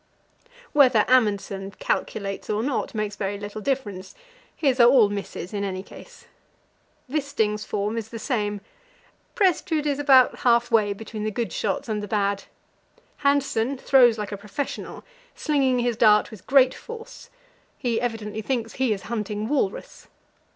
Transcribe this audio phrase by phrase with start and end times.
[0.73, 4.15] Whether Amundsen "calculates" or not makes very little difference;
[4.55, 6.25] his are all misses in any case.
[7.07, 8.61] Wisting's form is the same.
[9.35, 12.45] Prestrud is about half way between the good shots and the bad.
[13.17, 15.03] Hanssen throws like a professional,
[15.35, 17.29] slinging his dart with great force.
[17.77, 20.07] He evidently thinks he is hunting walrus.